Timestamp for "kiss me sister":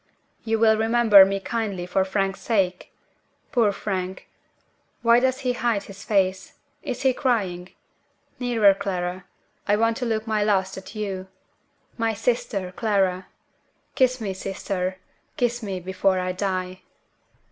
13.93-14.97